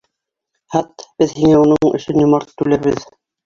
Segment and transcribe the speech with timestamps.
[0.75, 3.03] Һат, беҙ һиңә уның өсөн йомарт түләрбеҙ.